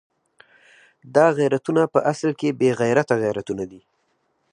[1.15, 3.81] دا غیرتونه په اصل کې بې غیرته غیرتونه دي.